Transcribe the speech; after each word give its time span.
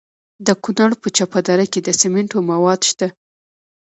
د 0.47 0.47
کونړ 0.63 0.91
په 1.01 1.07
چپه 1.17 1.39
دره 1.47 1.65
کې 1.71 1.79
د 1.83 1.89
سمنټو 2.01 2.37
مواد 2.51 2.81
شته. 2.89 3.07